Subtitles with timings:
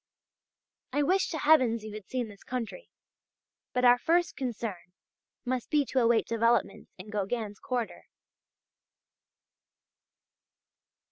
[0.91, 2.89] I wish to Heavens you had seen this country!
[3.71, 4.93] But our first concern
[5.45, 8.05] must be to await developments in Gauguin's quarter.